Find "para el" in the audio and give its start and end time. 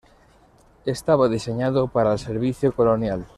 1.87-2.17